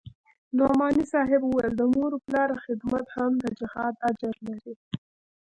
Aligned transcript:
نعماني 0.57 1.03
صاحب 1.13 1.41
وويل 1.45 1.73
د 1.77 1.81
مور 1.93 2.11
و 2.15 2.23
پلار 2.25 2.49
خدمت 2.65 3.05
هم 3.15 3.31
د 3.43 3.45
جهاد 3.59 3.93
اجر 4.09 4.35
لري. 4.47 4.73